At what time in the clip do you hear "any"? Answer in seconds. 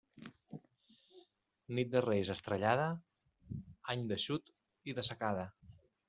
3.95-4.05